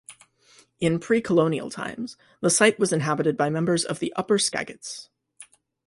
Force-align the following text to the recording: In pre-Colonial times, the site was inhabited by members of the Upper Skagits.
In 0.79 0.97
pre-Colonial 0.97 1.69
times, 1.69 2.17
the 2.41 2.49
site 2.49 2.79
was 2.79 2.91
inhabited 2.91 3.37
by 3.37 3.51
members 3.51 3.85
of 3.85 3.99
the 3.99 4.11
Upper 4.15 4.39
Skagits. 4.39 5.09